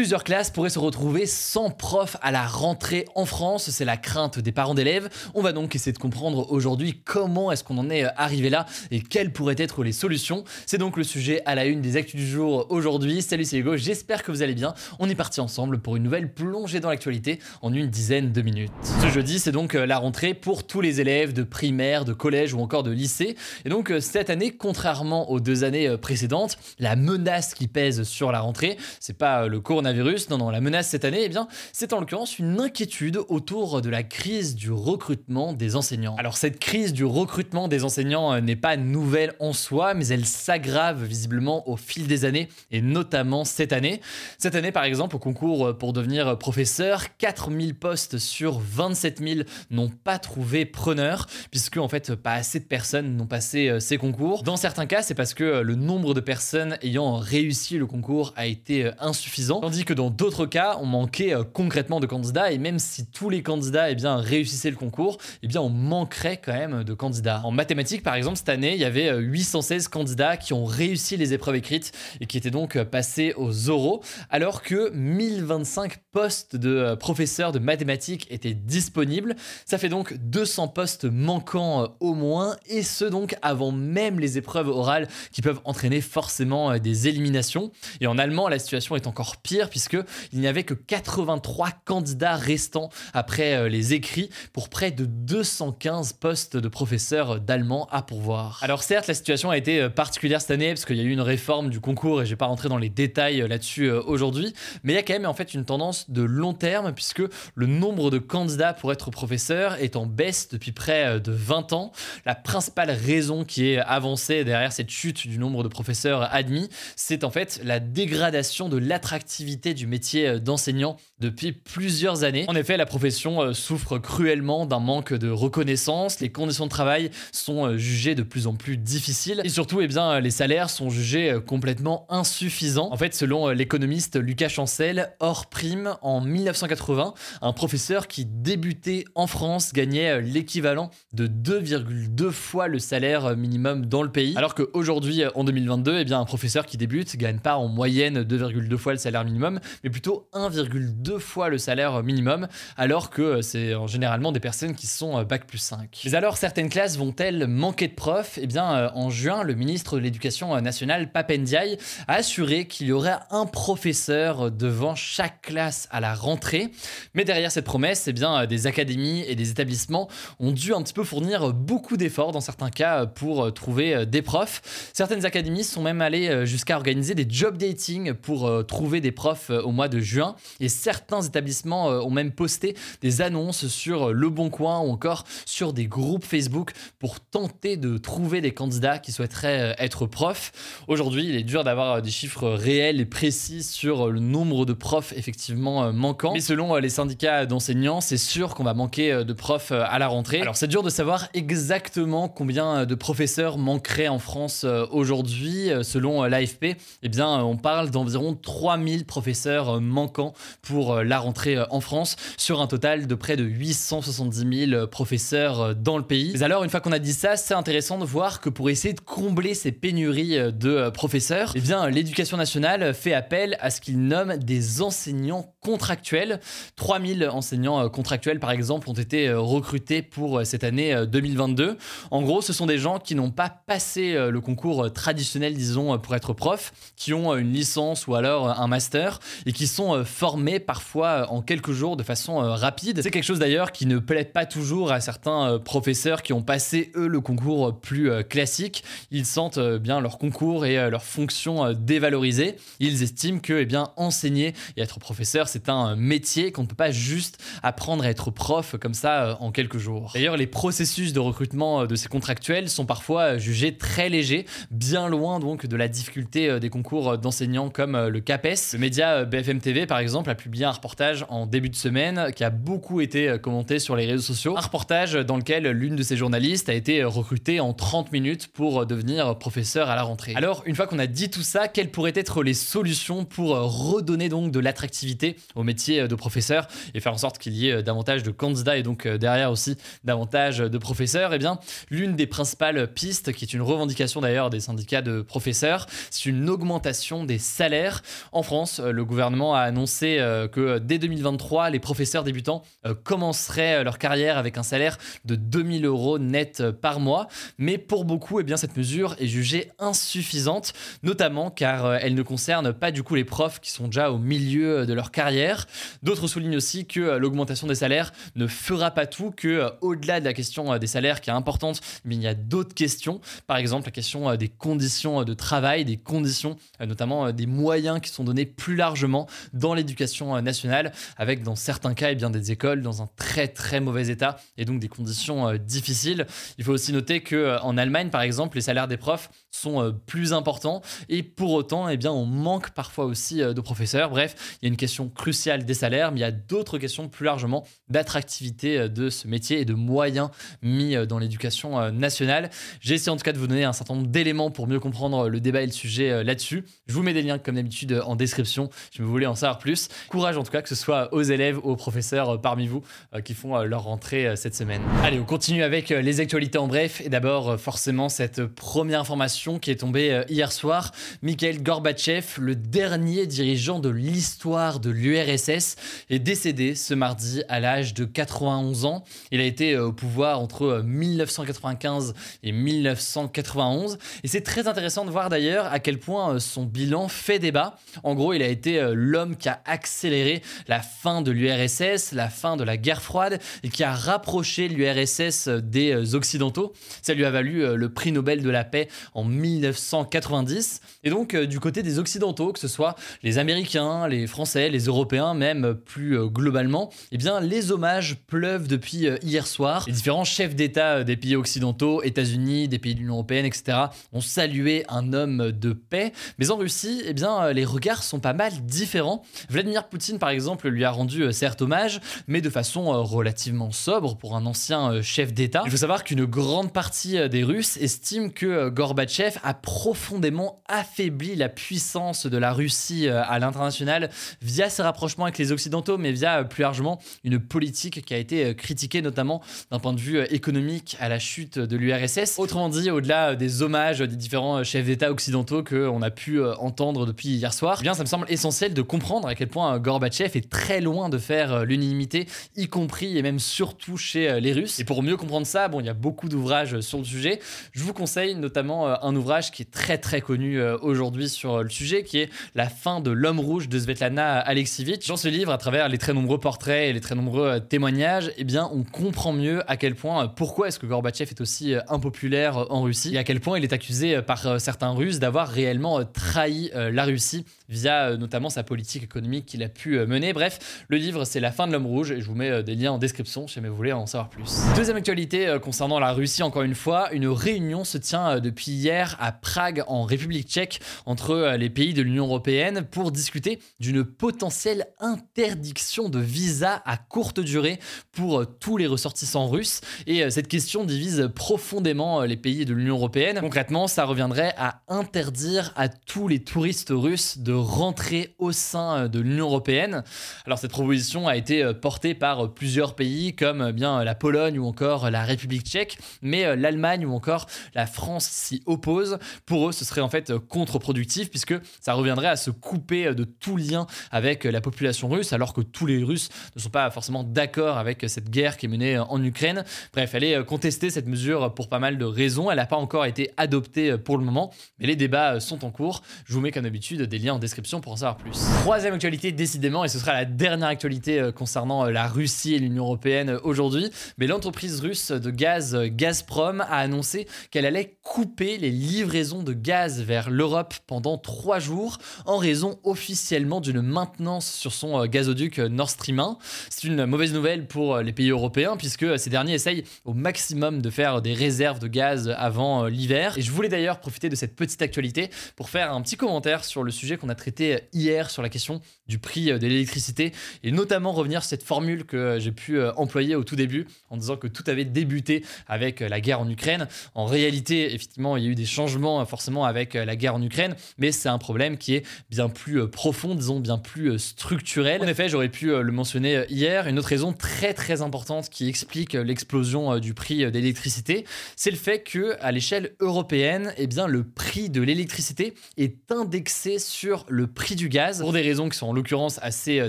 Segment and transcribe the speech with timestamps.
[0.00, 4.38] Plusieurs classes pourraient se retrouver sans prof à la rentrée en France, c'est la crainte
[4.38, 5.10] des parents d'élèves.
[5.34, 9.02] On va donc essayer de comprendre aujourd'hui comment est-ce qu'on en est arrivé là et
[9.02, 10.44] quelles pourraient être les solutions.
[10.64, 13.20] C'est donc le sujet à la une des actus du jour aujourd'hui.
[13.20, 14.72] Salut c'est Hugo, j'espère que vous allez bien.
[15.00, 18.72] On est parti ensemble pour une nouvelle plongée dans l'actualité en une dizaine de minutes.
[19.02, 22.60] Ce jeudi c'est donc la rentrée pour tous les élèves de primaire, de collège ou
[22.60, 23.36] encore de lycée.
[23.66, 28.40] Et donc cette année, contrairement aux deux années précédentes, la menace qui pèse sur la
[28.40, 29.82] rentrée, c'est pas le cours
[30.30, 33.90] Non, non, la menace cette année, eh bien, c'est en l'occurrence une inquiétude autour de
[33.90, 36.16] la crise du recrutement des enseignants.
[36.16, 40.26] Alors cette crise du recrutement des enseignants euh, n'est pas nouvelle en soi, mais elle
[40.26, 44.00] s'aggrave visiblement au fil des années, et notamment cette année.
[44.38, 49.88] Cette année, par exemple, au concours pour devenir professeur, 4000 postes sur 27 000 n'ont
[49.88, 54.42] pas trouvé preneur, puisque en fait, pas assez de personnes n'ont passé euh, ces concours.
[54.42, 58.32] Dans certains cas, c'est parce que euh, le nombre de personnes ayant réussi le concours
[58.36, 62.58] a été insuffisant Tandis que dans d'autres cas, on manquait euh, concrètement de candidats et
[62.58, 66.52] même si tous les candidats eh bien, réussissaient le concours, eh bien, on manquerait quand
[66.52, 67.40] même de candidats.
[67.44, 71.16] En mathématiques, par exemple, cette année, il y avait 816 euh, candidats qui ont réussi
[71.16, 76.56] les épreuves écrites et qui étaient donc euh, passés aux oraux, alors que 1025 postes
[76.56, 79.36] de professeurs de mathématiques étaient disponibles.
[79.66, 84.66] Ça fait donc 200 postes manquants au moins, et ce donc avant même les épreuves
[84.66, 87.70] orales qui peuvent entraîner forcément des éliminations.
[88.00, 89.96] Et en allemand, la situation est encore pire puisque
[90.32, 96.14] il n'y avait que 83 candidats restants après euh, les écrits pour près de 215
[96.14, 98.60] postes de professeurs d'allemand à pourvoir.
[98.62, 101.10] Alors certes, la situation a été euh, particulière cette année parce qu'il y a eu
[101.10, 104.54] une réforme du concours et je vais pas rentrer dans les détails euh, là-dessus aujourd'hui,
[104.82, 107.22] mais il y a quand même en fait une tendance de long terme puisque
[107.54, 111.92] le nombre de candidats pour être professeur est en baisse depuis près de 20 ans.
[112.24, 117.24] La principale raison qui est avancée derrière cette chute du nombre de professeurs admis, c'est
[117.24, 122.44] en fait la dégradation de l'attractivité du métier euh, d'enseignant depuis plusieurs années.
[122.48, 127.10] En effet, la profession euh, souffre cruellement d'un manque de reconnaissance, les conditions de travail
[127.32, 130.90] sont euh, jugées de plus en plus difficiles et surtout, eh bien, les salaires sont
[130.90, 132.88] jugés complètement insuffisants.
[132.92, 139.26] En fait, selon l'économiste Lucas Chancel, hors prime, en 1980, un professeur qui débutait en
[139.26, 145.44] France gagnait l'équivalent de 2,2 fois le salaire minimum dans le pays, alors qu'aujourd'hui, en
[145.44, 149.24] 2022, eh bien, un professeur qui débute gagne pas en moyenne 2,2 fois le salaire
[149.24, 149.39] minimum
[149.82, 154.86] mais plutôt 1,2 fois le salaire minimum, alors que euh, c'est généralement des personnes qui
[154.86, 156.02] sont euh, bac plus 5.
[156.04, 158.38] Mais alors, certaines classes vont-elles manquer de profs?
[158.40, 162.92] Eh bien, euh, en juin, le ministre de l'Éducation nationale, Papendiaï, a assuré qu'il y
[162.92, 166.70] aurait un professeur devant chaque classe à la rentrée.
[167.14, 170.08] Mais derrière cette promesse, eh bien, des académies et des établissements
[170.38, 174.90] ont dû un petit peu fournir beaucoup d'efforts dans certains cas pour trouver des profs.
[174.92, 179.62] Certaines académies sont même allées jusqu'à organiser des job dating pour trouver des profs euh,
[179.62, 184.28] au mois de juin et certains établissements euh, ont même posté des annonces sur Le
[184.28, 189.12] Bon Coin ou encore sur des groupes Facebook pour tenter de trouver des candidats qui
[189.12, 190.52] souhaiteraient euh, être profs.
[190.88, 195.12] Aujourd'hui, il est dur d'avoir des chiffres réels et précis sur le nombre de profs
[195.16, 196.32] effectivement manquants.
[196.32, 200.40] Mais selon les syndicats d'enseignants, c'est sûr qu'on va manquer de profs à la rentrée.
[200.40, 205.70] Alors c'est dur de savoir exactement combien de professeurs manqueraient en France aujourd'hui.
[205.82, 211.56] Selon l'AFP, eh bien on parle d'environ 3000 professeurs euh, manquants pour euh, la rentrée
[211.56, 216.32] euh, en France, sur un total de près de 870 000 professeurs dans le pays.
[216.34, 218.94] Mais alors, une fois qu'on a dit ça, c'est intéressant de voir que pour essayer
[218.94, 224.00] de combler ces pénuries de professeurs, eh bien, l'éducation nationale fait appel à ce qu'il
[224.00, 226.40] nomme des enseignants contractuels.
[226.76, 231.76] 3000 enseignants contractuels, par exemple, ont été recrutés pour cette année 2022.
[232.10, 236.14] En gros, ce sont des gens qui n'ont pas passé le concours traditionnel, disons, pour
[236.14, 239.09] être prof, qui ont une licence ou alors un master
[239.46, 243.00] et qui sont formés parfois en quelques jours de façon rapide.
[243.02, 246.92] C'est quelque chose d'ailleurs qui ne plaît pas toujours à certains professeurs qui ont passé
[246.96, 248.84] eux le concours plus classique.
[249.10, 252.56] Ils sentent bien leur concours et leur fonction dévalorisée.
[252.78, 256.74] Ils estiment que eh bien enseigner et être professeur c'est un métier qu'on ne peut
[256.74, 260.12] pas juste apprendre à être prof comme ça en quelques jours.
[260.14, 265.40] D'ailleurs les processus de recrutement de ces contractuels sont parfois jugés très légers, bien loin
[265.40, 268.76] donc de la difficulté des concours d'enseignants comme le CAPES.
[269.00, 273.00] BFM TV par exemple a publié un reportage en début de semaine qui a beaucoup
[273.00, 274.56] été commenté sur les réseaux sociaux.
[274.56, 278.86] Un reportage dans lequel l'une de ses journalistes a été recrutée en 30 minutes pour
[278.86, 280.34] devenir professeur à la rentrée.
[280.36, 284.28] Alors une fois qu'on a dit tout ça, quelles pourraient être les solutions pour redonner
[284.28, 288.22] donc de l'attractivité au métier de professeur et faire en sorte qu'il y ait davantage
[288.22, 291.32] de candidats et donc derrière aussi davantage de professeurs?
[291.34, 291.58] Eh bien,
[291.90, 296.48] l'une des principales pistes, qui est une revendication d'ailleurs des syndicats de professeurs, c'est une
[296.48, 298.02] augmentation des salaires.
[298.32, 303.84] En France, le gouvernement a annoncé euh, que dès 2023, les professeurs débutants euh, commenceraient
[303.84, 307.28] leur carrière avec un salaire de 2000 euros net par mois.
[307.58, 310.72] Mais pour beaucoup, eh bien, cette mesure est jugée insuffisante,
[311.02, 314.18] notamment car euh, elle ne concerne pas du coup les profs qui sont déjà au
[314.18, 315.66] milieu de leur carrière.
[316.02, 320.32] D'autres soulignent aussi que l'augmentation des salaires ne fera pas tout, que au-delà de la
[320.32, 323.20] question des salaires qui est importante, mais il y a d'autres questions.
[323.46, 328.24] Par exemple, la question des conditions de travail, des conditions, notamment des moyens qui sont
[328.24, 332.82] donnés plus largement dans l'éducation nationale, avec dans certains cas, et eh bien, des écoles
[332.82, 336.26] dans un très très mauvais état et donc des conditions difficiles.
[336.58, 340.82] Il faut aussi noter qu'en Allemagne, par exemple, les salaires des profs sont plus importants
[341.08, 344.10] et pour autant, eh bien, on manque parfois aussi de professeurs.
[344.10, 347.08] Bref, il y a une question cruciale des salaires, mais il y a d'autres questions
[347.08, 350.30] plus largement d'attractivité de ce métier et de moyens
[350.62, 352.50] mis dans l'éducation nationale.
[352.80, 355.28] J'ai essayé en tout cas de vous donner un certain nombre d'éléments pour mieux comprendre
[355.28, 356.64] le débat et le sujet là-dessus.
[356.86, 358.59] Je vous mets des liens comme d'habitude en description
[358.90, 359.88] si vous voulez en savoir plus.
[360.08, 362.82] Courage en tout cas que ce soit aux élèves, aux professeurs parmi vous
[363.24, 364.82] qui font leur rentrée cette semaine.
[365.02, 369.70] Allez, on continue avec les actualités en bref et d'abord forcément cette première information qui
[369.70, 370.92] est tombée hier soir.
[371.22, 375.76] Mikhail Gorbatchev, le dernier dirigeant de l'histoire de l'URSS,
[376.10, 379.04] est décédé ce mardi à l'âge de 91 ans.
[379.30, 383.98] Il a été au pouvoir entre 1995 et 1991.
[384.24, 387.76] Et c'est très intéressant de voir d'ailleurs à quel point son bilan fait débat.
[388.02, 392.56] En gros, il a été l'homme qui a accéléré la fin de l'URSS, la fin
[392.56, 396.72] de la guerre froide et qui a rapproché l'URSS des Occidentaux.
[397.02, 400.80] Ça lui a valu le prix Nobel de la paix en 1990.
[401.04, 405.34] Et donc, du côté des Occidentaux, que ce soit les Américains, les Français, les Européens,
[405.34, 409.84] même plus globalement, eh bien, les hommages pleuvent depuis hier soir.
[409.86, 413.78] Les différents chefs d'État des pays occidentaux, États-Unis, des pays de l'Union européenne, etc.,
[414.12, 416.12] ont salué un homme de paix.
[416.38, 419.22] Mais en Russie, eh bien, les regards sont pas mal différents.
[419.48, 424.36] Vladimir Poutine, par exemple, lui a rendu certes hommage, mais de façon relativement sobre pour
[424.36, 425.62] un ancien chef d'État.
[425.64, 431.48] Il faut savoir qu'une grande partie des Russes estime que Gorbatchev a profondément affaibli la
[431.48, 434.10] puissance de la Russie à l'international
[434.40, 438.54] via ses rapprochements avec les Occidentaux, mais via plus largement une politique qui a été
[438.54, 442.38] critiquée notamment d'un point de vue économique à la chute de l'URSS.
[442.38, 447.30] Autrement dit, au-delà des hommages des différents chefs d'État occidentaux qu'on a pu entendre depuis
[447.30, 450.48] hier soir, eh bien ça me semble essentiel de comprendre à quel point Gorbatchev est
[450.48, 454.80] très loin de faire l'unanimité, y compris et même surtout chez les Russes.
[454.80, 457.40] Et pour mieux comprendre ça, bon, il y a beaucoup d'ouvrages sur le sujet.
[457.72, 462.02] Je vous conseille notamment un ouvrage qui est très très connu aujourd'hui sur le sujet,
[462.02, 465.06] qui est La fin de l'homme rouge de Svetlana Alexievich.
[465.08, 468.44] Dans ce livre, à travers les très nombreux portraits et les très nombreux témoignages, eh
[468.44, 472.82] bien, on comprend mieux à quel point, pourquoi est-ce que Gorbatchev est aussi impopulaire en
[472.82, 477.04] Russie et à quel point il est accusé par certains Russes d'avoir réellement trahi la
[477.04, 480.32] Russie via notamment sa politique économique qu'il a pu mener.
[480.32, 482.92] Bref, le livre, c'est La fin de l'homme rouge et je vous mets des liens
[482.92, 484.60] en description si vous voulez en savoir plus.
[484.76, 489.32] Deuxième actualité concernant la Russie, encore une fois, une réunion se tient depuis hier à
[489.32, 496.08] Prague, en République tchèque, entre les pays de l'Union européenne pour discuter d'une potentielle interdiction
[496.08, 497.80] de visa à courte durée
[498.12, 499.80] pour tous les ressortissants russes.
[500.06, 503.38] Et cette question divise profondément les pays de l'Union européenne.
[503.40, 509.20] Concrètement, ça reviendrait à interdire à tous les touristes russes de rentrer au sein de
[509.20, 510.02] l'Union européenne.
[510.46, 515.10] Alors cette proposition a été portée par plusieurs pays comme bien la Pologne ou encore
[515.10, 519.18] la République tchèque, mais l'Allemagne ou encore la France s'y opposent.
[519.46, 523.56] Pour eux, ce serait en fait contre-productif puisque ça reviendrait à se couper de tout
[523.56, 527.78] lien avec la population russe alors que tous les Russes ne sont pas forcément d'accord
[527.78, 529.64] avec cette guerre qui est menée en Ukraine.
[529.92, 532.50] Bref, elle est contestée cette mesure pour pas mal de raisons.
[532.50, 536.02] Elle n'a pas encore été adoptée pour le moment, mais les débats sont en cours.
[536.24, 538.38] Je vous mets comme d'habitude des liens en description pour pour en savoir plus.
[538.60, 542.60] Troisième actualité, décidément, et ce sera la dernière actualité euh, concernant euh, la Russie et
[542.60, 548.70] l'Union Européenne aujourd'hui, mais l'entreprise russe de gaz Gazprom a annoncé qu'elle allait couper les
[548.70, 555.04] livraisons de gaz vers l'Europe pendant trois jours en raison officiellement d'une maintenance sur son
[555.06, 556.38] gazoduc Nord Stream 1.
[556.68, 560.90] C'est une mauvaise nouvelle pour les pays européens puisque ces derniers essayent au maximum de
[560.90, 563.36] faire des réserves de gaz avant l'hiver.
[563.36, 566.84] Et je voulais d'ailleurs profiter de cette petite actualité pour faire un petit commentaire sur
[566.84, 570.32] le sujet qu'on a traité hier sur la question du prix de l'électricité
[570.62, 574.16] et notamment revenir sur cette formule que j'ai pu euh, employer au tout début en
[574.16, 576.88] disant que tout avait débuté avec la guerre en Ukraine.
[577.14, 580.74] En réalité, effectivement, il y a eu des changements forcément avec la guerre en Ukraine,
[580.98, 585.02] mais c'est un problème qui est bien plus profond, disons bien plus structurel.
[585.02, 589.14] En effet, j'aurais pu le mentionner hier, une autre raison très très importante qui explique
[589.14, 591.24] l'explosion du prix d'électricité,
[591.56, 596.78] c'est le fait que à l'échelle européenne, eh bien le prix de l'électricité est indexé
[596.78, 599.88] sur le prix du gaz pour des raisons qui sont en l'occurrence assez euh,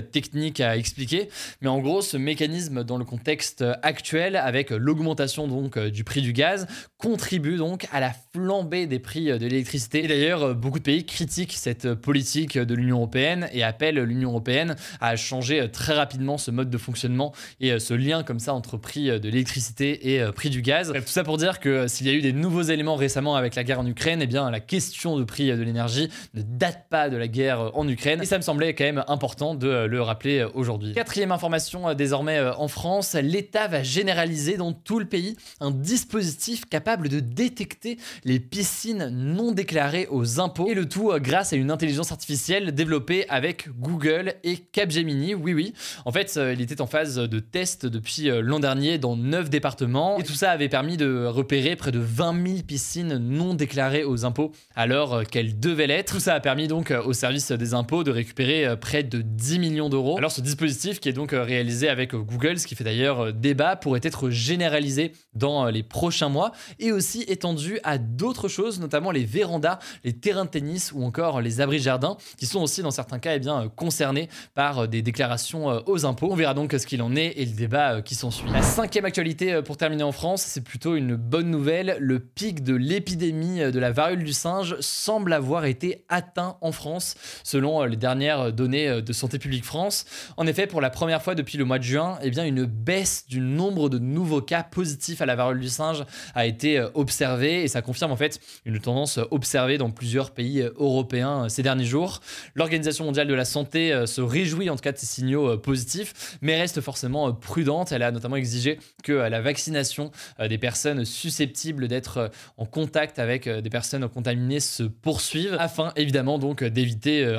[0.00, 1.28] techniques à expliquer.
[1.60, 6.22] Mais en gros, ce mécanisme dans le contexte actuel, avec l'augmentation donc euh, du prix
[6.22, 6.66] du gaz,
[6.98, 10.04] contribue donc à la flambée des prix de l'électricité.
[10.04, 14.76] Et d'ailleurs, beaucoup de pays critiquent cette politique de l'Union européenne et appellent l'Union européenne
[15.00, 18.76] à changer très rapidement ce mode de fonctionnement et euh, ce lien comme ça entre
[18.76, 20.92] prix de l'électricité et prix du gaz.
[20.92, 23.64] Tout ça pour dire que s'il y a eu des nouveaux éléments récemment avec la
[23.64, 27.16] guerre en Ukraine, eh bien la question de prix de l'énergie ne date pas de
[27.16, 28.22] la guerre en Ukraine.
[28.22, 30.92] Et ça me semblait quand même important de le rappeler aujourd'hui.
[30.94, 35.70] Quatrième information euh, désormais euh, en France, l'État va généraliser dans tout le pays un
[35.70, 40.68] dispositif capable de détecter les piscines non déclarées aux impôts.
[40.68, 45.34] Et le tout euh, grâce à une intelligence artificielle développée avec Google et Capgemini.
[45.34, 45.74] Oui, oui.
[46.04, 50.18] En fait, il était en phase de test depuis l'an dernier dans 9 départements.
[50.18, 54.24] Et tout ça avait permis de repérer près de 20 000 piscines non déclarées aux
[54.24, 56.14] impôts alors qu'elles devaient l'être.
[56.14, 59.88] Tout ça a permis donc au service des impôts de récupérer près de 10 millions
[59.88, 60.18] d'euros.
[60.18, 64.00] Alors ce dispositif qui est donc réalisé avec Google, ce qui fait d'ailleurs débat, pourrait
[64.02, 69.78] être généralisé dans les prochains mois et aussi étendu à d'autres choses, notamment les vérandas,
[70.04, 73.36] les terrains de tennis ou encore les abris jardins, qui sont aussi dans certains cas
[73.36, 76.28] eh bien, concernés par des déclarations aux impôts.
[76.30, 78.50] On verra donc ce qu'il en est et le débat qui s'ensuit.
[78.50, 81.96] La cinquième actualité pour terminer en France, c'est plutôt une bonne nouvelle.
[82.00, 87.14] Le pic de l'épidémie de la variole du singe semble avoir été atteint en France,
[87.52, 90.06] selon les dernières données de Santé publique France.
[90.38, 93.26] En effet, pour la première fois depuis le mois de juin, eh bien, une baisse
[93.28, 96.04] du nombre de nouveaux cas positifs à la variole du singe
[96.34, 100.62] a été euh, observée et ça confirme en fait une tendance observée dans plusieurs pays
[100.62, 102.20] euh, européens euh, ces derniers jours.
[102.54, 106.58] L'Organisation mondiale de la santé se réjouit en tout cas de ces signaux positifs, mais
[106.58, 107.92] reste forcément prudente.
[107.92, 113.70] Elle a notamment exigé que la vaccination des personnes susceptibles d'être en contact avec des
[113.70, 117.36] personnes contaminées se poursuive afin évidemment donc d'éviter